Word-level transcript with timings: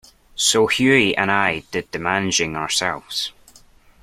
So 0.33 0.65
Hughie 0.65 1.15
and 1.15 1.31
I 1.31 1.59
did 1.69 1.91
the 1.91 1.99
managing 1.99 2.55
ourselves. 2.55 3.33